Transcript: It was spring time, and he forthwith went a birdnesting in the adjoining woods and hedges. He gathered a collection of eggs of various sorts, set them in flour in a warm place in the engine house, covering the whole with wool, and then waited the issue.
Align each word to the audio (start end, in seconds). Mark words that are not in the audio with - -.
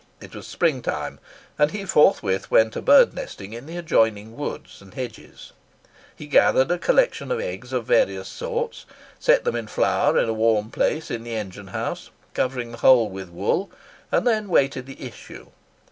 It 0.19 0.33
was 0.33 0.47
spring 0.47 0.81
time, 0.81 1.19
and 1.59 1.69
he 1.69 1.85
forthwith 1.85 2.49
went 2.49 2.75
a 2.75 2.81
birdnesting 2.81 3.53
in 3.53 3.67
the 3.67 3.77
adjoining 3.77 4.35
woods 4.35 4.81
and 4.81 4.95
hedges. 4.95 5.53
He 6.15 6.25
gathered 6.25 6.71
a 6.71 6.79
collection 6.79 7.31
of 7.31 7.39
eggs 7.39 7.71
of 7.71 7.85
various 7.85 8.27
sorts, 8.27 8.87
set 9.19 9.43
them 9.43 9.55
in 9.55 9.67
flour 9.67 10.17
in 10.17 10.27
a 10.27 10.33
warm 10.33 10.71
place 10.71 11.11
in 11.11 11.21
the 11.23 11.35
engine 11.35 11.67
house, 11.67 12.09
covering 12.33 12.71
the 12.71 12.79
whole 12.79 13.11
with 13.11 13.29
wool, 13.29 13.69
and 14.11 14.25
then 14.25 14.49
waited 14.49 14.87
the 14.87 14.99
issue. 15.05 15.51